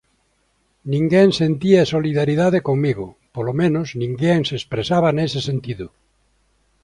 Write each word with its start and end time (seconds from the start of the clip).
Ninguén 0.93 1.27
sentía 1.41 1.89
solidariedade 1.95 2.59
comigo, 2.69 3.05
polo 3.35 3.53
menos 3.61 3.87
ninguén 4.01 4.39
se 4.47 4.55
expresaba 4.59 5.09
nese 5.17 5.39
sentido. 5.49 5.87